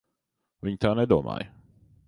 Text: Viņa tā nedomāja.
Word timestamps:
Viņa 0.69 0.81
tā 0.85 0.95
nedomāja. 1.01 1.49